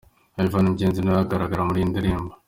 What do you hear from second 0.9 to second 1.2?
na we